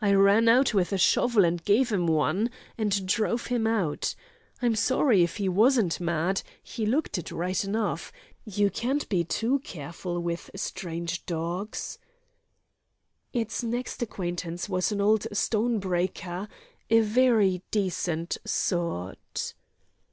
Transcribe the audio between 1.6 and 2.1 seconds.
gave 'im